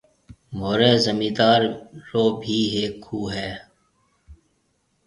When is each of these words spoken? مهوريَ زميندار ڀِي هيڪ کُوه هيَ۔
مهوريَ 0.57 0.91
زميندار 1.05 1.61
ڀِي 2.43 2.59
هيڪ 2.73 2.93
کُوه 3.05 3.27
هيَ۔ 3.35 3.51